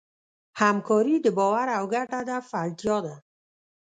همکاري 0.61 1.15
د 1.21 1.27
باور 1.37 1.67
او 1.77 1.83
ګډ 1.93 2.07
هدف 2.19 2.45
اړتیا 2.63 2.97
ده. 3.05 3.15